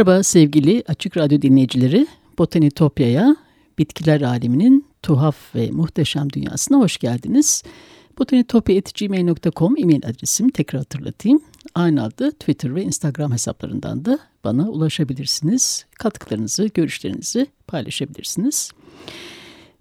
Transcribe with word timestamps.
Merhaba 0.00 0.22
sevgili 0.22 0.84
Açık 0.88 1.16
Radyo 1.16 1.42
dinleyicileri. 1.42 2.06
Botanitopya'ya, 2.38 3.36
bitkiler 3.78 4.20
aleminin 4.20 4.86
tuhaf 5.02 5.54
ve 5.54 5.70
muhteşem 5.70 6.30
dünyasına 6.32 6.78
hoş 6.78 6.98
geldiniz. 6.98 7.62
botanitopya.gmail.com 8.18 9.76
e-mail 9.78 10.06
adresim 10.06 10.48
tekrar 10.48 10.78
hatırlatayım. 10.78 11.40
Aynı 11.74 12.04
adı 12.04 12.30
Twitter 12.30 12.74
ve 12.74 12.82
Instagram 12.82 13.32
hesaplarından 13.32 14.04
da 14.04 14.18
bana 14.44 14.70
ulaşabilirsiniz. 14.70 15.86
Katkılarınızı, 15.94 16.66
görüşlerinizi 16.74 17.46
paylaşabilirsiniz. 17.66 18.70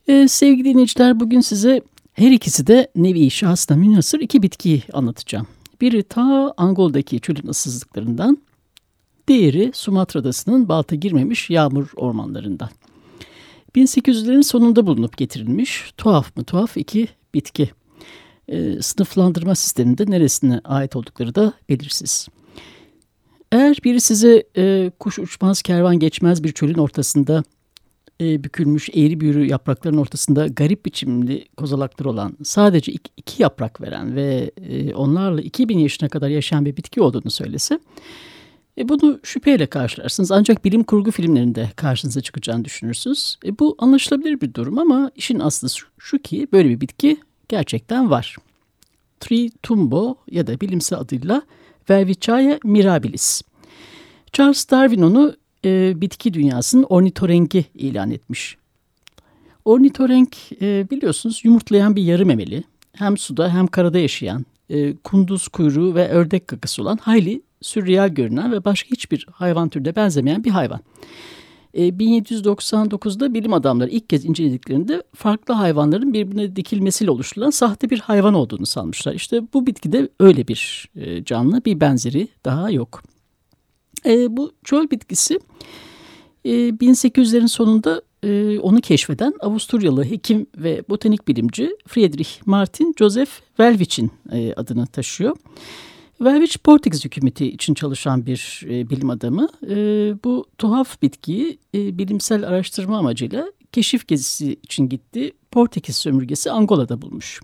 Ee, 0.07 0.27
sevgili 0.27 0.65
dinleyiciler 0.65 1.19
bugün 1.19 1.41
size 1.41 1.81
her 2.13 2.31
ikisi 2.31 2.67
de 2.67 2.91
nevi 2.95 3.31
şahsına 3.31 3.77
münhasır 3.77 4.19
iki 4.19 4.43
bitkiyi 4.43 4.83
anlatacağım. 4.93 5.47
Biri 5.81 6.03
ta 6.03 6.53
Angol'daki 6.57 7.19
çölün 7.19 7.47
ıssızlıklarından, 7.47 8.37
diğeri 9.29 9.71
Sumatra 9.73 10.19
Adası'nın 10.19 10.69
balta 10.69 10.95
girmemiş 10.95 11.49
yağmur 11.49 11.87
ormanlarından. 11.95 12.69
1800'lerin 13.75 14.43
sonunda 14.43 14.87
bulunup 14.87 15.17
getirilmiş 15.17 15.93
tuhaf 15.97 16.37
mı 16.37 16.43
tuhaf 16.43 16.77
iki 16.77 17.07
bitki. 17.33 17.69
E, 18.47 18.81
sınıflandırma 18.81 19.55
sisteminde 19.55 20.11
neresine 20.11 20.61
ait 20.63 20.95
oldukları 20.95 21.35
da 21.35 21.53
belirsiz. 21.69 22.27
Eğer 23.51 23.77
biri 23.83 24.01
size 24.01 24.43
e, 24.57 24.91
kuş 24.99 25.19
uçmaz 25.19 25.61
kervan 25.61 25.99
geçmez 25.99 26.43
bir 26.43 26.51
çölün 26.51 26.77
ortasında 26.77 27.43
e, 28.21 28.43
bükülmüş 28.43 28.89
eğri 28.89 29.19
büğrü 29.19 29.45
yaprakların 29.45 29.97
ortasında 29.97 30.47
garip 30.47 30.85
biçimli 30.85 31.45
kozalaklar 31.57 32.05
olan 32.05 32.37
sadece 32.43 32.91
iki, 32.91 33.11
iki 33.17 33.41
yaprak 33.41 33.81
veren 33.81 34.15
ve 34.15 34.51
e, 34.57 34.93
onlarla 34.93 35.41
2000 35.41 35.79
yaşına 35.79 36.09
kadar 36.09 36.29
yaşayan 36.29 36.65
bir 36.65 36.77
bitki 36.77 37.01
olduğunu 37.01 37.31
söylese 37.31 37.79
e, 38.79 38.89
bunu 38.89 39.19
şüpheyle 39.23 39.65
karşılarsınız 39.65 40.31
ancak 40.31 40.65
bilim 40.65 40.83
kurgu 40.83 41.11
filmlerinde 41.11 41.69
karşınıza 41.75 42.21
çıkacağını 42.21 42.65
düşünürsünüz. 42.65 43.37
E, 43.45 43.59
bu 43.59 43.75
anlaşılabilir 43.79 44.41
bir 44.41 44.53
durum 44.53 44.77
ama 44.77 45.11
işin 45.15 45.39
aslı 45.39 45.69
şu 45.99 46.19
ki 46.19 46.47
böyle 46.51 46.69
bir 46.69 46.81
bitki 46.81 47.17
gerçekten 47.49 48.09
var. 48.09 48.35
Tritumbo 49.19 50.15
ya 50.31 50.47
da 50.47 50.61
bilimsel 50.61 50.99
adıyla 50.99 51.41
Velvichaya 51.89 52.59
mirabilis. 52.63 53.41
Charles 54.33 54.69
Darwin 54.71 55.01
onu 55.01 55.35
e, 55.65 56.01
bitki 56.01 56.33
dünyasının 56.33 56.83
ornitorengi 56.83 57.65
ilan 57.73 58.11
etmiş. 58.11 58.57
Ornitorenk 59.65 60.37
e, 60.61 60.87
biliyorsunuz 60.91 61.41
yumurtlayan 61.43 61.95
bir 61.95 62.03
yarı 62.03 62.25
memeli. 62.25 62.63
Hem 62.93 63.17
suda 63.17 63.53
hem 63.53 63.67
karada 63.67 63.99
yaşayan, 63.99 64.45
e, 64.69 64.95
kunduz 64.95 65.47
kuyruğu 65.47 65.95
ve 65.95 66.09
ördek 66.09 66.47
kakası 66.47 66.81
olan 66.81 66.97
hayli 66.97 67.41
sürreal 67.61 68.09
görünen 68.09 68.51
ve 68.51 68.65
başka 68.65 68.89
hiçbir 68.89 69.25
hayvan 69.31 69.69
türüne 69.69 69.95
benzemeyen 69.95 70.43
bir 70.43 70.49
hayvan. 70.49 70.79
E, 71.73 71.89
1799'da 71.89 73.33
bilim 73.33 73.53
adamları 73.53 73.89
ilk 73.89 74.09
kez 74.09 74.25
incelediklerinde 74.25 75.03
farklı 75.15 75.53
hayvanların 75.53 76.13
birbirine 76.13 76.55
dikilmesiyle 76.55 77.11
oluşturulan 77.11 77.49
sahte 77.49 77.89
bir 77.89 77.99
hayvan 77.99 78.33
olduğunu 78.33 78.65
sanmışlar. 78.65 79.13
İşte 79.13 79.41
bu 79.53 79.65
bitkide 79.67 80.09
öyle 80.19 80.47
bir 80.47 80.89
e, 80.95 81.23
canlı 81.23 81.65
bir 81.65 81.79
benzeri 81.79 82.27
daha 82.45 82.71
yok. 82.71 83.03
E, 84.05 84.37
bu 84.37 84.51
çöl 84.63 84.89
bitkisi 84.91 85.39
e, 86.45 86.51
1800'lerin 86.51 87.47
sonunda 87.47 88.01
e, 88.23 88.59
onu 88.59 88.81
keşfeden 88.81 89.33
Avusturyalı 89.39 90.03
hekim 90.05 90.47
ve 90.57 90.83
botanik 90.89 91.27
bilimci 91.27 91.77
Friedrich 91.87 92.29
Martin 92.45 92.95
Joseph 92.99 93.31
Welwich'in 93.57 94.11
e, 94.31 94.53
adını 94.53 94.87
taşıyor. 94.87 95.37
Welwich 96.19 96.57
Portekiz 96.63 97.05
hükümeti 97.05 97.47
için 97.47 97.73
çalışan 97.73 98.25
bir 98.25 98.61
e, 98.69 98.89
bilim 98.89 99.09
adamı. 99.09 99.49
E, 99.69 99.75
bu 100.23 100.45
tuhaf 100.57 101.01
bitkiyi 101.01 101.59
e, 101.75 101.97
bilimsel 101.97 102.47
araştırma 102.47 102.97
amacıyla 102.97 103.51
keşif 103.71 104.07
gezisi 104.07 104.53
için 104.63 104.89
gitti. 104.89 105.31
Portekiz 105.51 105.95
sömürgesi 105.95 106.51
Angola'da 106.51 107.01
bulmuş. 107.01 107.41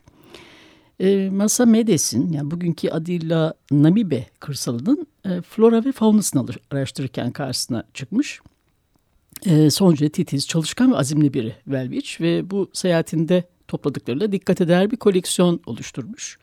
E, 1.00 1.29
Masa 1.29 1.66
Medes'in 1.66 2.33
yani 2.33 2.51
bugünkü 2.51 2.89
adıyla 2.89 3.53
Namibe 3.72 4.25
kırsalının 4.39 5.07
e, 5.25 5.41
flora 5.41 5.85
ve 5.85 5.91
faunasını 5.91 6.45
araştırırken 6.71 7.31
karşısına 7.31 7.83
çıkmış. 7.94 8.39
E, 9.45 9.69
son 9.69 9.95
titiz, 9.95 10.47
çalışkan 10.47 10.91
ve 10.91 10.97
azimli 10.97 11.33
biri 11.33 11.55
Welwich 11.63 12.21
ve 12.21 12.51
bu 12.51 12.69
seyahatinde 12.73 13.44
topladıklarıyla 13.67 14.31
dikkat 14.31 14.61
eder 14.61 14.91
bir 14.91 14.97
koleksiyon 14.97 15.59
oluşturmuş. 15.66 16.38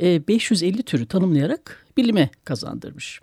550 0.00 0.82
türü 0.82 1.06
tanımlayarak 1.06 1.86
bilime 1.96 2.30
kazandırmış. 2.44 3.20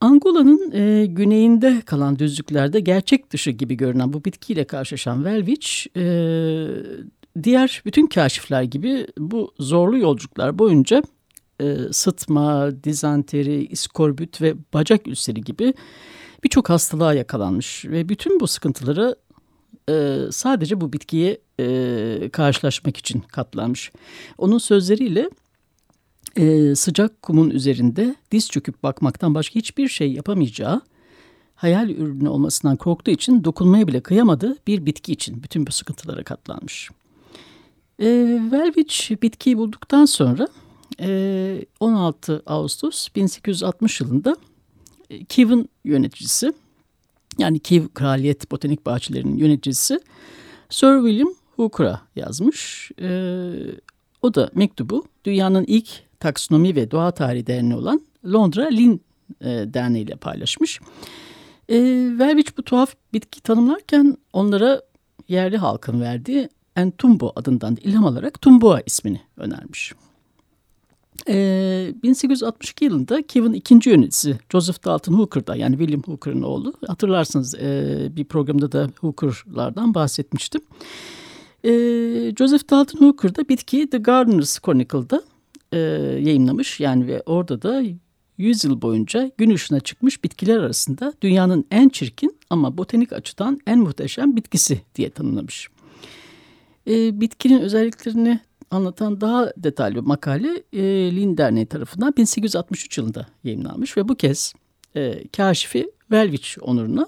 Angola'nın 0.00 0.72
e, 0.72 1.06
güneyinde 1.06 1.82
kalan 1.86 2.18
düzlüklerde 2.18 2.80
gerçek 2.80 3.30
dışı 3.32 3.50
gibi 3.50 3.76
görünen 3.76 4.12
bu 4.12 4.24
bitkiyle 4.24 4.64
karşılaşan 4.64 5.16
Welwich, 5.16 5.86
e, 5.96 6.06
diğer 7.42 7.82
bütün 7.86 8.06
kaşifler 8.06 8.62
gibi 8.62 9.06
bu 9.18 9.54
zorlu 9.58 9.98
yolculuklar 9.98 10.58
boyunca 10.58 11.02
e, 11.60 11.76
sıtma, 11.92 12.70
dizanteri, 12.84 13.66
iskorbüt 13.66 14.42
ve 14.42 14.54
bacak 14.74 15.06
ülseri 15.06 15.40
gibi 15.40 15.74
birçok 16.44 16.70
hastalığa 16.70 17.14
yakalanmış 17.14 17.84
ve 17.84 18.08
bütün 18.08 18.40
bu 18.40 18.46
sıkıntıları 18.46 19.16
e, 19.90 20.18
sadece 20.30 20.80
bu 20.80 20.92
bitkiye 20.92 21.38
e, 21.60 22.28
karşılaşmak 22.32 22.96
için 22.96 23.20
katlanmış. 23.20 23.92
Onun 24.38 24.58
sözleriyle 24.58 25.30
e, 26.36 26.74
sıcak 26.74 27.22
kumun 27.22 27.50
üzerinde 27.50 28.14
diz 28.30 28.50
çöküp 28.50 28.82
bakmaktan 28.82 29.34
başka 29.34 29.54
hiçbir 29.54 29.88
şey 29.88 30.12
yapamayacağı, 30.12 30.80
hayal 31.54 31.90
ürünü 31.90 32.28
olmasından 32.28 32.76
korktuğu 32.76 33.10
için 33.10 33.44
dokunmaya 33.44 33.86
bile 33.86 34.00
kıyamadığı 34.00 34.56
bir 34.66 34.86
bitki 34.86 35.12
için 35.12 35.42
bütün 35.42 35.66
bu 35.66 35.72
sıkıntılara 35.72 36.24
katlanmış. 36.24 36.90
E, 37.98 38.38
Welwich 38.50 39.22
bitkiyi 39.22 39.58
bulduktan 39.58 40.04
sonra 40.04 40.48
e, 41.00 41.64
16 41.80 42.42
Ağustos 42.46 43.08
1860 43.16 44.00
yılında 44.00 44.36
e, 45.10 45.24
Kievan 45.24 45.68
yöneticisi 45.84 46.52
yani 47.38 47.58
Kiev 47.58 47.88
Kraliyet 47.94 48.50
Botanik 48.50 48.86
Bahçeleri'nin 48.86 49.36
yöneticisi 49.36 50.00
Sir 50.70 51.00
William 51.06 51.34
Hooker'a 51.56 52.00
yazmış. 52.16 52.90
E, 53.00 53.08
o 54.22 54.34
da 54.34 54.50
mektubu 54.54 55.04
dünyanın 55.24 55.64
ilk 55.64 56.05
Taksonomi 56.20 56.76
ve 56.76 56.90
Doğa 56.90 57.10
Tarihi 57.10 57.46
Derneği 57.46 57.74
olan 57.74 58.00
Londra 58.24 58.68
Lin 58.68 59.02
e, 59.40 59.46
Derneği 59.46 60.04
ile 60.04 60.16
paylaşmış. 60.16 60.80
E, 61.68 61.76
Welwich 62.08 62.58
bu 62.58 62.62
tuhaf 62.62 62.94
bitki 63.12 63.40
tanımlarken 63.40 64.16
onlara 64.32 64.82
yerli 65.28 65.56
halkın 65.56 66.00
verdiği 66.00 66.48
Entumbo 66.76 67.32
adından 67.36 67.76
ilham 67.80 68.04
alarak 68.04 68.40
Tumboa 68.40 68.80
ismini 68.86 69.20
önermiş. 69.36 69.92
E, 71.28 71.94
1862 72.02 72.84
yılında 72.84 73.22
Kevin 73.22 73.52
ikinci 73.52 73.90
yöneticisi 73.90 74.38
Joseph 74.52 74.84
Dalton 74.84 75.12
Hooker'da 75.12 75.56
yani 75.56 75.78
William 75.78 76.02
Hooker'ın 76.02 76.42
oğlu. 76.42 76.72
Hatırlarsınız 76.86 77.54
e, 77.54 78.08
bir 78.10 78.24
programda 78.24 78.72
da 78.72 78.90
Hooker'lardan 79.00 79.94
bahsetmiştim. 79.94 80.60
E, 81.64 81.70
Joseph 82.38 82.70
Dalton 82.70 82.98
Hooker'da 83.06 83.48
bitkiyi 83.48 83.90
The 83.90 83.98
Gardener's 83.98 84.60
Chronicle'da 84.60 85.22
e, 85.72 85.78
yayınlamış. 86.22 86.80
Yani 86.80 87.06
ve 87.06 87.22
orada 87.26 87.62
da 87.62 87.82
100 88.38 88.64
yıl 88.64 88.82
boyunca 88.82 89.30
gün 89.38 89.50
ışığına 89.50 89.80
çıkmış 89.80 90.24
bitkiler 90.24 90.58
arasında 90.58 91.12
dünyanın 91.22 91.64
en 91.70 91.88
çirkin 91.88 92.38
ama 92.50 92.78
botanik 92.78 93.12
açıdan 93.12 93.60
en 93.66 93.78
muhteşem 93.78 94.36
bitkisi 94.36 94.80
diye 94.94 95.10
tanımlamış. 95.10 95.68
E, 96.86 97.20
bitkinin 97.20 97.60
özelliklerini 97.60 98.40
anlatan 98.70 99.20
daha 99.20 99.52
detaylı 99.56 99.94
bir 99.94 100.00
makale 100.00 100.62
e, 100.72 100.82
Lin 101.16 101.36
Derneği 101.36 101.66
tarafından 101.66 102.16
1863 102.16 102.98
yılında 102.98 103.26
yayınlanmış 103.44 103.96
ve 103.96 104.08
bu 104.08 104.14
kez 104.14 104.54
e, 104.96 105.28
kaşifi 105.28 105.90
Welwich 106.00 106.58
onuruna 106.62 107.06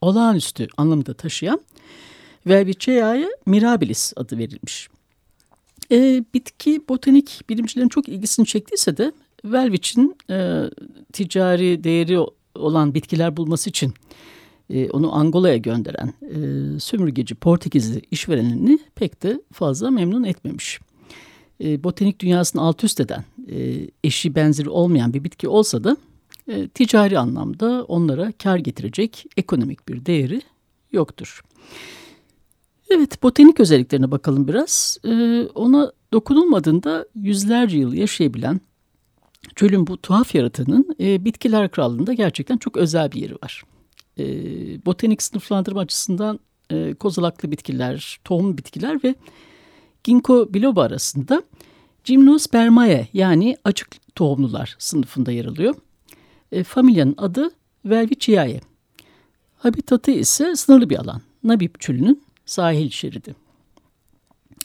olağanüstü 0.00 0.66
anlamda 0.76 1.14
taşıyan 1.14 1.60
Welwichiae 2.42 3.28
mirabilis 3.46 4.12
adı 4.16 4.38
verilmiş. 4.38 4.88
E, 5.90 6.24
bitki 6.34 6.80
botanik 6.88 7.40
bilimcilerin 7.48 7.88
çok 7.88 8.08
ilgisini 8.08 8.46
çektiyse 8.46 8.96
de 8.96 9.12
Welwich'in 9.42 10.16
e, 10.30 10.64
ticari 11.12 11.84
değeri 11.84 12.18
olan 12.54 12.94
bitkiler 12.94 13.36
bulması 13.36 13.70
için 13.70 13.94
e, 14.70 14.90
onu 14.90 15.14
Angola'ya 15.14 15.56
gönderen 15.56 16.14
e, 16.22 16.80
sömürgeci 16.80 17.34
Portekizli 17.34 18.02
işverenini 18.10 18.78
pek 18.94 19.22
de 19.22 19.42
fazla 19.52 19.90
memnun 19.90 20.24
etmemiş. 20.24 20.80
E, 21.64 21.84
botanik 21.84 22.20
dünyasını 22.20 22.62
alt 22.62 22.84
üst 22.84 23.00
eden, 23.00 23.24
e, 23.50 23.86
eşi 24.04 24.34
benzeri 24.34 24.70
olmayan 24.70 25.14
bir 25.14 25.24
bitki 25.24 25.48
olsa 25.48 25.84
da 25.84 25.96
e, 26.48 26.68
ticari 26.68 27.18
anlamda 27.18 27.84
onlara 27.88 28.32
kar 28.42 28.58
getirecek 28.58 29.24
ekonomik 29.36 29.88
bir 29.88 30.06
değeri 30.06 30.42
yoktur. 30.92 31.42
Evet, 32.90 33.22
botanik 33.22 33.60
özelliklerine 33.60 34.10
bakalım 34.10 34.48
biraz. 34.48 34.98
Ee, 35.04 35.42
ona 35.54 35.92
dokunulmadığında 36.12 37.06
yüzlerce 37.14 37.78
yıl 37.78 37.92
yaşayabilen 37.92 38.60
çölün 39.56 39.86
bu 39.86 39.96
tuhaf 39.96 40.34
yaratığının 40.34 40.96
e, 41.00 41.24
bitkiler 41.24 41.70
krallığında 41.70 42.12
gerçekten 42.12 42.56
çok 42.56 42.76
özel 42.76 43.12
bir 43.12 43.20
yeri 43.20 43.34
var. 43.34 43.64
E, 44.18 44.24
botanik 44.86 45.22
sınıflandırma 45.22 45.80
açısından 45.80 46.40
e, 46.70 46.94
kozalaklı 46.94 47.50
bitkiler, 47.50 48.20
tohum 48.24 48.58
bitkiler 48.58 49.04
ve 49.04 49.14
ginkgo 50.04 50.54
biloba 50.54 50.82
arasında 50.82 51.42
Gymnospermae 52.04 53.08
yani 53.12 53.56
açık 53.64 54.14
tohumlular 54.14 54.76
sınıfında 54.78 55.32
yer 55.32 55.44
alıyor. 55.44 55.74
E, 56.52 56.64
familyanın 56.64 57.14
adı 57.18 57.50
Velviciae. 57.84 58.60
Habitatı 59.58 60.10
ise 60.10 60.56
sınırlı 60.56 60.90
bir 60.90 60.98
alan. 60.98 61.22
Nabib 61.44 61.74
çölünün 61.78 62.22
sahil 62.48 62.90
şeridi. 62.90 63.34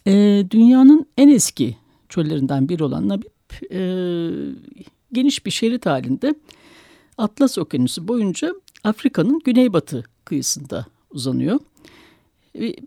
E, 0.08 0.46
dünyanın 0.52 1.06
en 1.18 1.30
eski 1.30 1.78
çöllerinden 2.10 2.70
biri 2.70 2.84
olan 2.84 3.10
Nabib 3.10 3.26
e, 3.72 3.82
geniş 5.12 5.46
bir 5.46 5.52
şerit 5.52 5.86
halinde 5.86 6.36
Atlas 7.18 7.58
Okyanusu 7.58 8.08
boyunca 8.08 8.56
Afrika'nın 8.84 9.40
güneybatı 9.46 10.04
kıyısında 10.26 10.86
uzanıyor. 11.12 11.60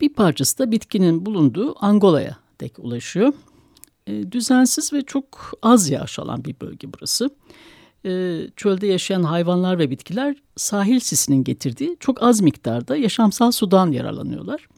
Bir 0.00 0.08
parçası 0.08 0.58
da 0.58 0.70
bitkinin 0.70 1.26
bulunduğu 1.26 1.84
Angola'ya 1.84 2.36
dek 2.60 2.78
ulaşıyor. 2.78 3.32
E, 4.06 4.32
düzensiz 4.32 4.92
ve 4.92 5.02
çok 5.02 5.52
az 5.62 5.90
yağış 5.90 6.18
alan 6.18 6.44
bir 6.44 6.54
bölge 6.60 6.92
burası. 6.92 7.30
E, 8.04 8.40
çölde 8.56 8.86
yaşayan 8.86 9.22
hayvanlar 9.22 9.78
ve 9.78 9.90
bitkiler 9.90 10.36
sahil 10.56 11.00
sisinin 11.00 11.44
getirdiği 11.44 11.96
çok 12.00 12.22
az 12.22 12.40
miktarda 12.40 12.96
yaşamsal 12.96 13.50
sudan 13.50 13.92
yararlanıyorlar. 13.92 14.68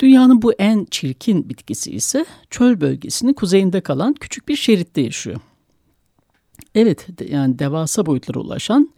Dünyanın 0.00 0.42
bu 0.42 0.52
en 0.52 0.86
çirkin 0.90 1.48
bitkisi 1.48 1.90
ise 1.90 2.24
çöl 2.50 2.80
bölgesinin 2.80 3.32
kuzeyinde 3.32 3.80
kalan 3.80 4.14
küçük 4.14 4.48
bir 4.48 4.56
şeritte 4.56 5.00
yaşıyor. 5.00 5.40
Evet 6.74 7.06
yani 7.28 7.58
devasa 7.58 8.06
boyutlara 8.06 8.38
ulaşan 8.38 8.90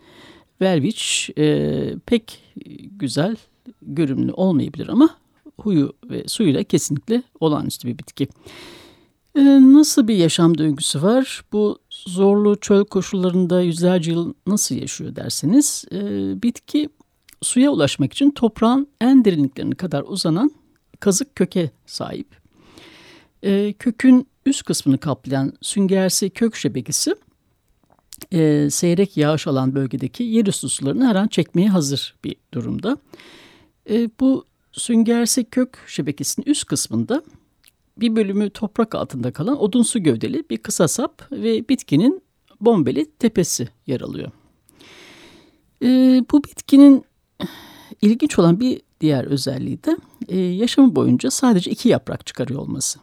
Verviç 0.62 1.30
e, 1.38 1.94
pek 2.06 2.54
güzel 2.98 3.36
görünümlü 3.82 4.32
olmayabilir 4.32 4.88
ama 4.88 5.16
huyu 5.60 5.92
ve 6.10 6.28
suyuyla 6.28 6.64
kesinlikle 6.64 7.22
olağanüstü 7.40 7.88
bir 7.88 7.98
bitki. 7.98 8.28
E, 9.34 9.40
nasıl 9.60 10.08
bir 10.08 10.14
yaşam 10.14 10.58
döngüsü 10.58 11.02
var? 11.02 11.42
Bu 11.52 11.78
zorlu 11.90 12.60
çöl 12.60 12.84
koşullarında 12.84 13.60
yüzlerce 13.60 14.10
yıl 14.10 14.34
nasıl 14.46 14.74
yaşıyor 14.74 15.16
derseniz 15.16 15.84
e, 15.92 15.98
bitki 16.42 16.88
suya 17.42 17.70
ulaşmak 17.70 18.12
için 18.12 18.30
toprağın 18.30 18.86
en 19.00 19.24
derinliklerine 19.24 19.74
kadar 19.74 20.04
uzanan 20.06 20.50
kazık 21.02 21.36
köke 21.36 21.70
sahip. 21.86 22.26
E, 23.42 23.72
kökün 23.72 24.26
üst 24.46 24.64
kısmını 24.64 24.98
kaplayan 24.98 25.52
süngersi 25.60 26.30
kök 26.30 26.56
şebekesi 26.56 27.14
e, 28.32 28.70
seyrek 28.70 29.16
yağış 29.16 29.46
alan 29.46 29.74
bölgedeki 29.74 30.24
yerüstü 30.24 30.68
sularını 30.68 31.06
her 31.06 31.16
an 31.16 31.28
çekmeye 31.28 31.68
hazır 31.68 32.14
bir 32.24 32.36
durumda. 32.54 32.96
E, 33.90 34.10
bu 34.20 34.44
süngersi 34.72 35.44
kök 35.44 35.78
şebekesinin 35.86 36.46
üst 36.46 36.64
kısmında 36.64 37.22
bir 37.96 38.16
bölümü 38.16 38.50
toprak 38.50 38.94
altında 38.94 39.32
kalan 39.32 39.62
odunsu 39.62 40.02
gövdeli 40.02 40.44
bir 40.50 40.58
kısa 40.58 40.88
sap 40.88 41.32
ve 41.32 41.68
bitkinin 41.68 42.22
bombeli 42.60 43.10
tepesi 43.18 43.68
yer 43.86 44.00
alıyor. 44.00 44.30
E, 45.82 45.88
bu 46.32 46.44
bitkinin 46.44 47.04
ilginç 48.02 48.38
olan 48.38 48.60
bir 48.60 48.80
diğer 49.00 49.24
özelliği 49.24 49.84
de 49.84 49.96
e, 50.28 50.38
yaşamı 50.38 50.96
boyunca 50.96 51.30
sadece 51.30 51.70
iki 51.70 51.88
yaprak 51.88 52.26
çıkarıyor 52.26 52.60
olması. 52.60 52.98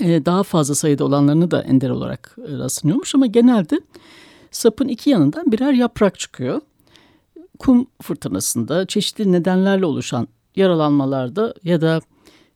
E, 0.00 0.24
daha 0.24 0.42
fazla 0.42 0.74
sayıda 0.74 1.04
olanlarını 1.04 1.50
da 1.50 1.62
ender 1.62 1.90
olarak 1.90 2.36
e, 2.48 2.58
rastlanıyormuş 2.58 3.14
ama 3.14 3.26
genelde 3.26 3.80
sapın 4.50 4.88
iki 4.88 5.10
yanından 5.10 5.52
birer 5.52 5.72
yaprak 5.72 6.18
çıkıyor. 6.18 6.60
Kum 7.58 7.86
fırtınasında 8.02 8.86
çeşitli 8.86 9.32
nedenlerle 9.32 9.86
oluşan 9.86 10.28
yaralanmalarda 10.56 11.54
ya 11.64 11.80
da 11.80 12.00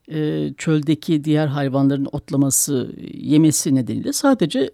e, 0.09 0.51
çöldeki 0.57 1.25
diğer 1.25 1.47
hayvanların 1.47 2.09
otlaması, 2.13 2.91
yemesi 3.15 3.75
nedeniyle 3.75 4.13
sadece 4.13 4.71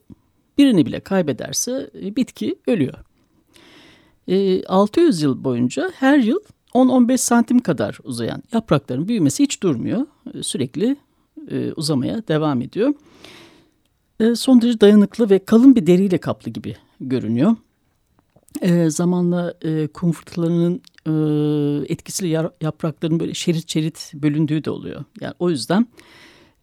birini 0.58 0.87
bile 0.87 1.00
kaybederse 1.00 1.90
e, 2.02 2.16
bitki 2.16 2.56
ölüyor. 2.66 3.05
E, 4.28 4.64
600 4.64 5.23
yıl 5.23 5.44
boyunca 5.44 5.90
her 5.94 6.19
yıl 6.19 6.40
10-15 6.75 7.19
santim 7.19 7.58
kadar 7.58 7.99
uzayan 8.05 8.43
yaprakların 8.52 9.08
büyümesi 9.08 9.43
hiç 9.43 9.62
durmuyor. 9.62 10.06
E, 10.34 10.43
sürekli 10.43 10.96
e, 11.50 11.73
uzamaya 11.73 12.28
devam 12.28 12.62
ediyor. 12.62 12.94
E, 14.20 14.34
son 14.34 14.62
derece 14.62 14.81
dayanıklı 14.81 15.31
ve 15.31 15.38
kalın 15.38 15.76
bir 15.76 15.87
deriyle 15.87 16.19
kaplı 16.19 16.50
gibi 16.50 16.76
görünüyor. 17.00 17.56
Zamanla 18.88 19.55
e, 19.62 19.87
kum 19.87 20.12
fırtınalarının 20.12 20.82
e, 21.06 21.12
etkisiyle 21.93 22.50
yaprakların 22.61 23.20
böyle 23.20 23.34
şerit 23.34 23.70
şerit 23.70 24.12
bölündüğü 24.14 24.64
de 24.64 24.70
oluyor. 24.70 25.05
Yani 25.20 25.34
o 25.38 25.50
yüzden 25.50 25.87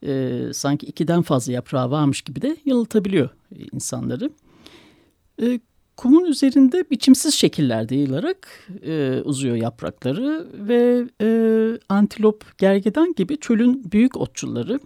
e, 0.06 0.42
sanki 0.54 0.86
ikiden 0.86 1.22
fazla 1.22 1.54
yaprağı 1.54 1.92
varmış 1.92 2.22
gibi 2.22 2.42
de 2.42 2.58
yanıltabiliyor 2.66 3.30
insanları. 3.72 4.30
E, 5.42 5.60
kumun 5.98 6.26
üzerinde 6.26 6.86
biçimsiz 6.92 7.34
şekillerde 7.34 7.96
yayılarak 7.96 8.70
e, 8.86 9.22
uzuyor 9.26 9.56
yaprakları 9.56 10.48
ve 10.54 11.06
e, 11.22 11.28
antilop, 11.90 12.58
gergedan 12.58 13.14
gibi 13.14 13.38
çölün 13.38 13.92
büyük 13.92 14.18
otçulları 14.18 14.80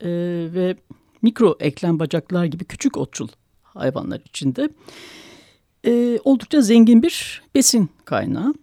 e, 0.00 0.08
ve 0.54 0.76
mikro 1.22 1.56
eklem 1.60 1.98
bacaklar 1.98 2.44
gibi 2.44 2.64
küçük 2.64 2.96
otçul 2.96 3.28
hayvanlar 3.62 4.20
içinde 4.24 4.68
e, 5.86 6.18
oldukça 6.24 6.60
zengin 6.60 7.02
bir 7.02 7.42
besin 7.54 7.90
kaynağı. 8.04 8.54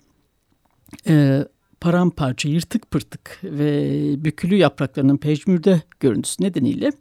E, 1.07 1.45
paramparça, 1.81 2.49
yırtık 2.49 2.91
pırtık 2.91 3.39
ve 3.43 4.25
bükülü 4.25 4.55
yapraklarının 4.55 5.17
pejmürde 5.17 5.81
görüntüsü 5.99 6.43
nedeniyle 6.43 6.91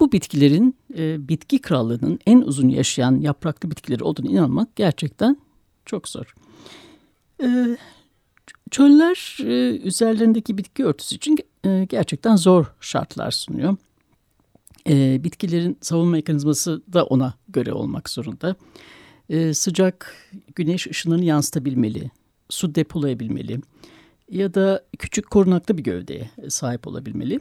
bu 0.00 0.12
bitkilerin 0.12 0.76
e, 0.96 1.28
bitki 1.28 1.58
krallığının 1.58 2.18
en 2.26 2.40
uzun 2.40 2.68
yaşayan 2.68 3.20
yapraklı 3.20 3.70
bitkileri 3.70 4.04
olduğunu 4.04 4.30
inanmak 4.30 4.76
gerçekten 4.76 5.36
çok 5.86 6.08
zor. 6.08 6.34
E, 7.42 7.76
çöller 8.70 9.38
e, 9.44 9.76
üzerlerindeki 9.76 10.58
bitki 10.58 10.84
örtüsü 10.84 11.16
için 11.16 11.38
e, 11.64 11.86
gerçekten 11.88 12.36
zor 12.36 12.66
şartlar 12.80 13.30
sunuyor. 13.30 13.76
E, 14.88 15.24
bitkilerin 15.24 15.78
savunma 15.80 16.10
mekanizması 16.10 16.82
da 16.92 17.04
ona 17.04 17.34
göre 17.48 17.72
olmak 17.72 18.10
zorunda. 18.10 18.56
E, 19.28 19.54
sıcak 19.54 20.14
güneş 20.54 20.86
ışınlarını 20.86 21.24
yansıtabilmeli, 21.24 22.10
su 22.48 22.74
depolayabilmeli 22.74 23.60
ya 24.30 24.54
da 24.54 24.84
küçük 24.98 25.30
korunaklı 25.30 25.78
bir 25.78 25.84
gövdeye 25.84 26.30
sahip 26.48 26.86
olabilmeli. 26.86 27.40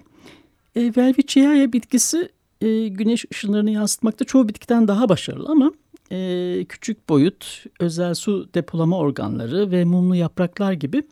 E, 0.76 0.82
Velviciae 0.98 1.74
bitkisi 1.74 2.30
e, 2.62 2.88
güneş 2.88 3.26
ışınlarını 3.32 3.72
yansıtmakta 3.72 4.26
çoğu 4.26 4.48
bitkiden 4.48 4.88
daha 4.88 5.10
başarılı 5.10 5.50
ama 5.50 5.72
e, 6.12 6.66
küçük 6.70 7.10
boyut, 7.10 7.64
özel 7.80 8.14
su 8.14 8.50
depolama 8.54 8.98
organları 8.98 9.72
ve 9.72 9.86
mumlu 9.86 10.16
yapraklar 10.16 10.74
gibi 10.74 11.04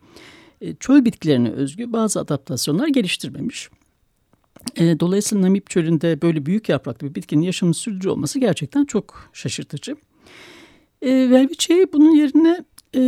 e, 0.61 0.75
çöl 0.75 1.05
bitkilerine 1.05 1.51
özgü 1.51 1.93
bazı 1.93 2.19
adaptasyonlar 2.19 2.87
geliştirmemiş. 2.87 3.69
E, 4.75 4.99
dolayısıyla 4.99 5.45
Namib 5.45 5.67
çölünde 5.67 6.21
böyle 6.21 6.45
büyük 6.45 6.69
yapraklı 6.69 7.09
bir 7.09 7.15
bitkinin 7.15 7.41
yaşamını 7.41 7.73
sürdürüyor 7.73 8.13
olması 8.13 8.39
gerçekten 8.39 8.85
çok 8.85 9.29
şaşırtıcı. 9.33 9.95
E, 11.01 11.09
Velviçe'yi 11.11 11.93
bunun 11.93 12.11
yerine 12.11 12.63
e, 12.95 13.01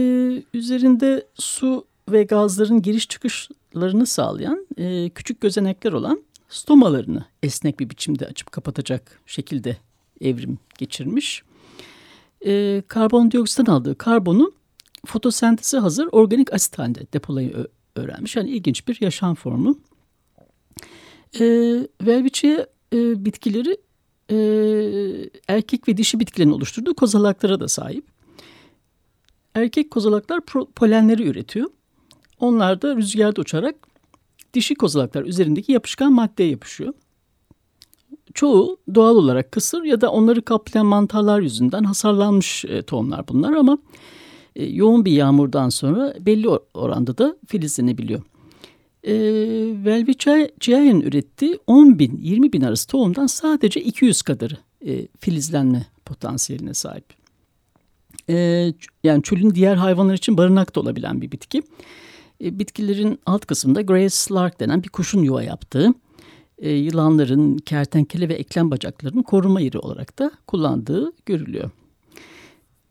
üzerinde 0.53 1.27
su 1.35 1.85
ve 2.11 2.23
gazların 2.23 2.81
giriş 2.81 3.07
çıkışlarını 3.07 4.05
sağlayan 4.05 4.67
e, 4.77 5.09
küçük 5.09 5.41
gözenekler 5.41 5.93
olan 5.93 6.23
stomalarını 6.49 7.25
esnek 7.43 7.79
bir 7.79 7.89
biçimde 7.89 8.27
açıp 8.27 8.51
kapatacak 8.51 9.21
şekilde 9.25 9.77
evrim 10.21 10.59
geçirmiş. 10.77 11.43
E, 12.45 12.83
karbondioksitten 12.87 13.65
aldığı 13.65 13.97
karbonu 13.97 14.51
fotosentezi 15.05 15.77
hazır 15.77 16.09
organik 16.11 16.53
asit 16.53 16.79
halinde 16.79 16.99
depolayı 17.13 17.67
öğrenmiş. 17.95 18.35
Yani 18.35 18.49
ilginç 18.49 18.87
bir 18.87 19.01
yaşam 19.01 19.35
formu. 19.35 19.79
E, 21.39 21.45
Velviçiye 22.01 22.67
e, 22.93 23.25
bitkileri 23.25 23.77
e, 24.31 24.37
erkek 25.47 25.87
ve 25.87 25.97
dişi 25.97 26.19
bitkilerin 26.19 26.51
oluşturduğu 26.51 26.93
kozalaklara 26.93 27.59
da 27.59 27.67
sahip. 27.67 28.05
Erkek 29.55 29.91
kozalaklar 29.91 30.41
polenleri 30.75 31.23
üretiyor. 31.23 31.69
Onlar 32.39 32.81
da 32.81 32.95
rüzgarda 32.95 33.41
uçarak 33.41 33.75
dişi 34.53 34.75
kozalaklar 34.75 35.23
üzerindeki 35.23 35.71
yapışkan 35.71 36.13
maddeye 36.13 36.49
yapışıyor. 36.49 36.93
Çoğu 38.33 38.77
doğal 38.95 39.15
olarak 39.15 39.51
kısır 39.51 39.83
ya 39.83 40.01
da 40.01 40.11
onları 40.11 40.41
kaplayan 40.41 40.85
mantarlar 40.85 41.39
yüzünden 41.39 41.83
hasarlanmış 41.83 42.65
e, 42.65 42.81
tohumlar 42.81 43.27
bunlar 43.27 43.53
ama 43.53 43.77
e, 44.55 44.65
yoğun 44.65 45.05
bir 45.05 45.11
yağmurdan 45.11 45.69
sonra 45.69 46.13
belli 46.19 46.49
oranda 46.73 47.17
da 47.17 47.37
filizlenebiliyor. 47.47 48.21
E, 49.03 49.13
Velvichaye'nin 49.85 51.01
ürettiği 51.01 51.59
10 51.67 51.99
bin 51.99 52.17
20 52.17 52.53
bin 52.53 52.61
arası 52.61 52.87
tohumdan 52.87 53.27
sadece 53.27 53.81
200 53.81 54.21
kadarı 54.21 54.57
e, 54.85 55.07
filizlenme 55.19 55.85
potansiyeline 56.05 56.73
sahip. 56.73 57.19
Yani 59.03 59.23
çölün 59.23 59.55
diğer 59.55 59.75
hayvanlar 59.75 60.13
için 60.13 60.37
barınak 60.37 60.75
da 60.75 60.79
olabilen 60.79 61.21
bir 61.21 61.31
bitki. 61.31 61.63
E, 62.43 62.59
bitkilerin 62.59 63.19
alt 63.25 63.45
kısmında 63.45 63.81
Grace 63.81 64.33
Lark 64.33 64.59
denen 64.59 64.83
bir 64.83 64.89
kuşun 64.89 65.23
yuva 65.23 65.43
yaptığı, 65.43 65.93
e, 66.57 66.71
yılanların, 66.71 67.57
kertenkele 67.57 68.29
ve 68.29 68.33
eklem 68.33 68.71
bacaklarının 68.71 69.23
koruma 69.23 69.61
yeri 69.61 69.79
olarak 69.79 70.19
da 70.19 70.31
kullandığı 70.47 71.11
görülüyor. 71.25 71.71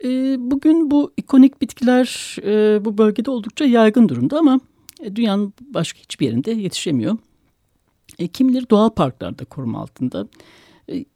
E, 0.04 0.36
bugün 0.50 0.90
bu 0.90 1.12
ikonik 1.16 1.60
bitkiler 1.60 2.36
bu 2.84 2.98
bölgede 2.98 3.30
oldukça 3.30 3.64
yaygın 3.64 4.08
durumda 4.08 4.38
ama 4.38 4.60
dünyanın 5.14 5.52
başka 5.60 6.00
hiçbir 6.00 6.26
yerinde 6.26 6.50
yetişemiyor. 6.50 7.16
Kimileri 8.32 8.70
doğal 8.70 8.90
parklarda 8.90 9.44
koruma 9.44 9.80
altında 9.80 10.28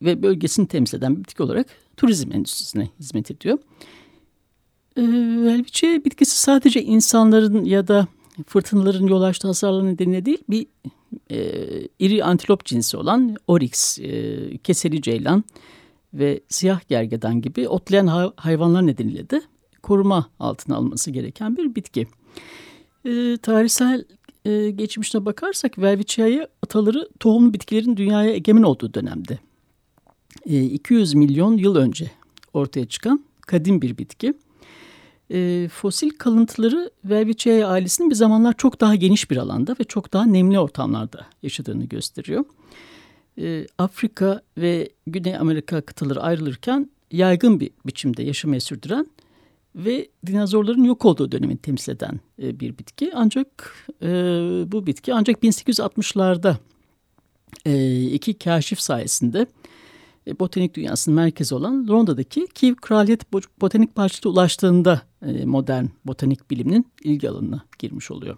ve 0.02 0.22
bölgesini 0.22 0.68
temsil 0.68 0.98
eden 0.98 1.16
bitki 1.16 1.42
olarak 1.42 1.66
turizm 1.96 2.32
endüstrisine 2.32 2.88
hizmet 3.00 3.30
ediyor. 3.30 3.58
Velviçe 4.96 6.04
bitkisi 6.04 6.40
sadece 6.40 6.82
insanların 6.82 7.64
ya 7.64 7.88
da 7.88 8.08
fırtınaların 8.46 9.06
yol 9.06 9.22
açtığı 9.22 9.48
hasarlar 9.48 9.86
nedeniyle 9.86 10.24
değil 10.24 10.44
bir 10.50 10.66
e, 11.30 11.38
iri 11.98 12.24
antilop 12.24 12.64
cinsi 12.64 12.96
olan 12.96 13.36
oryx, 13.46 13.98
e, 13.98 14.58
keseli 14.58 15.02
ceylan 15.02 15.44
ve 16.14 16.40
siyah 16.48 16.88
gergedan 16.88 17.40
gibi 17.40 17.68
otlayan 17.68 18.32
hayvanlar 18.36 18.86
nedeniyle 18.86 19.30
de 19.30 19.42
koruma 19.82 20.30
altına 20.38 20.76
alınması 20.76 21.10
gereken 21.10 21.56
bir 21.56 21.74
bitki. 21.74 22.06
E, 23.04 23.36
tarihsel 23.42 24.04
e, 24.44 24.70
geçmişine 24.70 25.24
bakarsak 25.24 25.78
Velvicia'yı 25.78 26.48
ataları 26.62 27.08
tohumlu 27.20 27.54
bitkilerin 27.54 27.96
dünyaya 27.96 28.32
egemen 28.32 28.62
olduğu 28.62 28.94
dönemde. 28.94 29.38
E, 30.46 30.62
200 30.62 31.14
milyon 31.14 31.56
yıl 31.56 31.76
önce 31.76 32.10
ortaya 32.52 32.86
çıkan 32.86 33.24
kadim 33.40 33.82
bir 33.82 33.98
bitki. 33.98 34.34
E, 35.32 35.68
fosil 35.68 36.10
kalıntıları 36.10 36.90
Velviciae 37.04 37.64
ailesinin 37.64 38.10
bir 38.10 38.14
zamanlar 38.14 38.56
çok 38.56 38.80
daha 38.80 38.94
geniş 38.94 39.30
bir 39.30 39.36
alanda 39.36 39.76
ve 39.80 39.84
çok 39.84 40.12
daha 40.12 40.26
nemli 40.26 40.58
ortamlarda 40.58 41.26
yaşadığını 41.42 41.84
gösteriyor. 41.84 42.44
E, 43.38 43.66
Afrika 43.78 44.42
ve 44.58 44.88
Güney 45.06 45.36
Amerika 45.36 45.80
kıtaları 45.80 46.20
ayrılırken 46.20 46.90
yaygın 47.10 47.60
bir 47.60 47.70
biçimde 47.86 48.22
yaşamaya 48.22 48.60
sürdüren 48.60 49.06
ve 49.76 50.08
dinozorların 50.26 50.84
yok 50.84 51.04
olduğu 51.04 51.32
dönemi 51.32 51.56
temsil 51.56 51.92
eden 51.92 52.20
e, 52.42 52.60
bir 52.60 52.78
bitki. 52.78 53.12
Ancak 53.14 53.74
bu 54.66 54.86
bitki 54.86 55.14
ancak 55.14 55.42
1860'larda 55.42 56.56
e, 57.66 58.02
iki 58.02 58.34
kaşif 58.34 58.80
sayesinde 58.80 59.46
botanik 60.40 60.74
dünyasının 60.74 61.16
merkezi 61.16 61.54
olan 61.54 61.88
Londra'daki 61.88 62.46
Kiev 62.54 62.74
Kraliyet 62.74 63.32
Botanik 63.60 63.96
Bahçesi'ne 63.96 64.32
ulaştığında 64.32 65.02
e, 65.22 65.44
modern 65.44 65.86
botanik 66.04 66.50
biliminin 66.50 66.86
ilgi 67.04 67.30
alanına 67.30 67.64
girmiş 67.78 68.10
oluyor. 68.10 68.36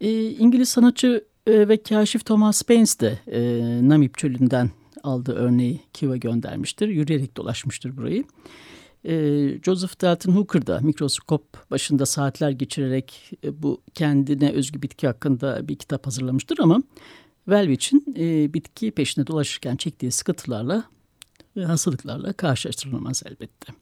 E, 0.00 0.30
İngiliz 0.30 0.68
sanatçı 0.68 1.24
e, 1.46 1.68
ve 1.68 1.82
kaşif 1.82 2.24
Thomas 2.24 2.68
Baines 2.68 3.00
de 3.00 3.18
e, 3.26 3.40
Namib 3.88 4.14
çölünden 4.16 4.70
aldığı 5.02 5.34
örneği 5.34 5.80
Kiev'e 5.92 6.18
göndermiştir. 6.18 6.88
Yürüyerek 6.88 7.36
dolaşmıştır 7.36 7.96
burayı. 7.96 8.24
E, 9.04 9.14
Joseph 9.64 10.00
Dalton 10.00 10.32
Hooker 10.32 10.66
da 10.66 10.80
mikroskop 10.80 11.70
başında 11.70 12.06
saatler 12.06 12.50
geçirerek 12.50 13.32
e, 13.44 13.62
bu 13.62 13.82
kendine 13.94 14.52
özgü 14.52 14.82
bitki 14.82 15.06
hakkında 15.06 15.68
bir 15.68 15.76
kitap 15.76 16.06
hazırlamıştır 16.06 16.58
ama 16.58 16.82
Welwich'in 17.50 18.14
e, 18.18 18.54
bitki 18.54 18.90
peşinde 18.90 19.26
dolaşırken 19.26 19.76
çektiği 19.76 20.12
sıkıntılarla 20.12 20.84
ve 21.56 21.64
hastalıklarla 21.64 22.32
karşılaştırılamaz 22.32 23.22
elbette. 23.26 23.72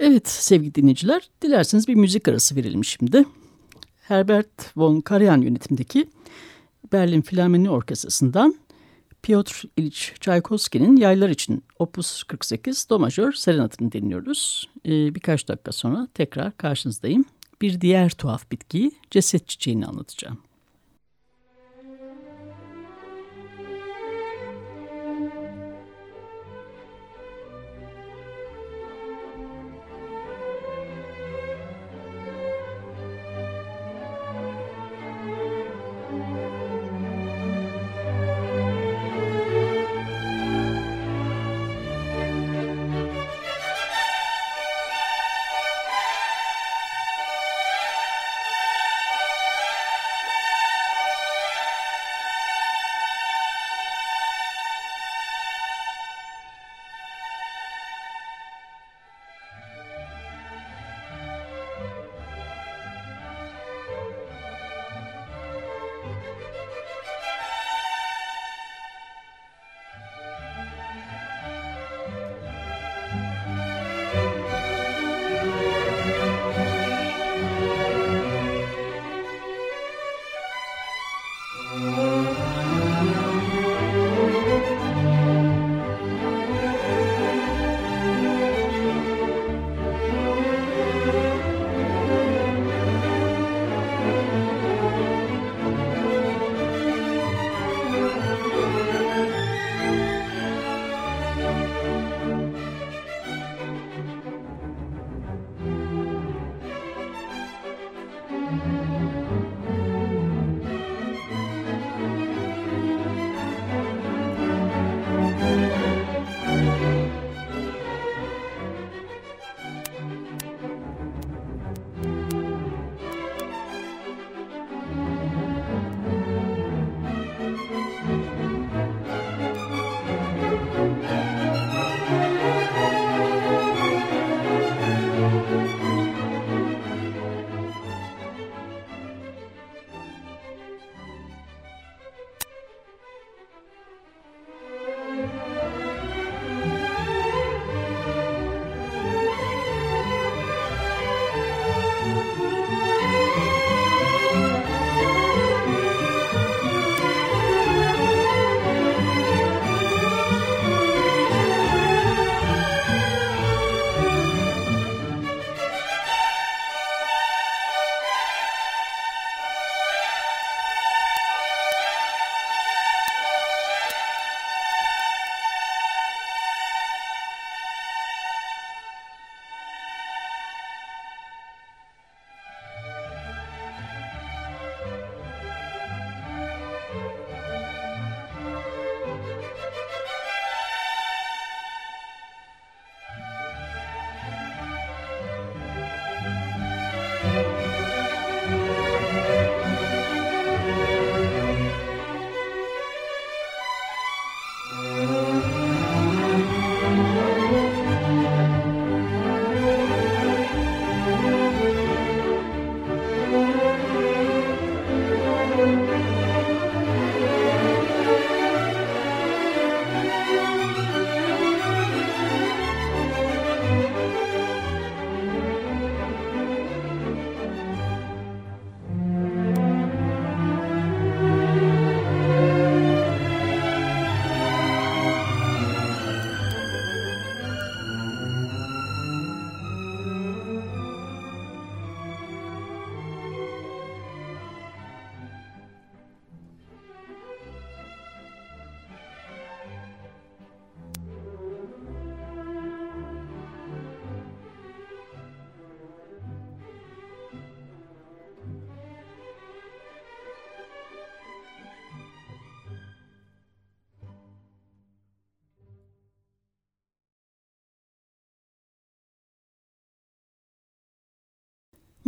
Evet 0.00 0.28
sevgili 0.28 0.74
dinleyiciler, 0.74 1.30
dilerseniz 1.42 1.88
bir 1.88 1.94
müzik 1.94 2.28
arası 2.28 2.56
verelim 2.56 2.84
şimdi. 2.84 3.24
Herbert 4.00 4.76
von 4.76 5.00
Karajan 5.00 5.40
yönetimindeki 5.40 6.08
Berlin 6.92 7.22
Filarmoni 7.22 7.70
Orkestrası'ndan 7.70 8.54
Piotr 9.22 9.64
İliç 9.76 10.12
Çaykovski'nin 10.20 10.96
Yaylar 10.96 11.28
için 11.28 11.64
Opus 11.78 12.22
48 12.22 12.88
Do 12.90 12.98
Majör 12.98 13.32
Serenatını 13.32 13.92
dinliyoruz. 13.92 14.68
Ee, 14.86 15.14
birkaç 15.14 15.48
dakika 15.48 15.72
sonra 15.72 16.08
tekrar 16.14 16.56
karşınızdayım. 16.56 17.24
Bir 17.62 17.80
diğer 17.80 18.10
tuhaf 18.10 18.50
bitkiyi 18.50 18.92
ceset 19.10 19.48
çiçeğini 19.48 19.86
anlatacağım. 19.86 20.47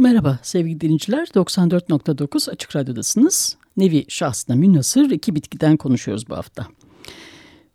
Merhaba 0.01 0.39
sevgili 0.43 0.81
dinleyiciler. 0.81 1.27
94.9 1.27 2.51
Açık 2.51 2.77
Radyo'dasınız. 2.77 3.57
Nevi 3.77 4.05
şahsına 4.09 4.57
münhasır 4.57 5.11
iki 5.11 5.35
bitkiden 5.35 5.77
konuşuyoruz 5.77 6.29
bu 6.29 6.37
hafta. 6.37 6.67